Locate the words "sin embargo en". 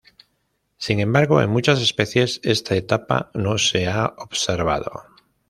0.77-1.51